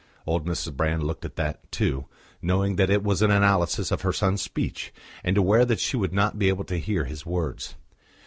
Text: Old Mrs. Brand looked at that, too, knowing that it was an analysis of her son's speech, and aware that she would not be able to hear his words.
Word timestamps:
Old 0.25 0.47
Mrs. 0.47 0.75
Brand 0.75 1.03
looked 1.03 1.25
at 1.25 1.35
that, 1.35 1.71
too, 1.71 2.07
knowing 2.41 2.75
that 2.77 2.89
it 2.89 3.03
was 3.03 3.21
an 3.21 3.29
analysis 3.29 3.91
of 3.91 4.01
her 4.01 4.11
son's 4.11 4.41
speech, 4.41 4.91
and 5.23 5.37
aware 5.37 5.63
that 5.63 5.79
she 5.79 5.95
would 5.95 6.11
not 6.11 6.39
be 6.39 6.49
able 6.49 6.63
to 6.63 6.79
hear 6.79 7.05
his 7.05 7.23
words. 7.23 7.75